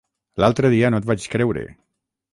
L'altre 0.43 0.71
dia 0.75 0.91
no 0.95 1.03
et 1.03 1.09
vaig 1.11 1.29
creure. 1.37 1.67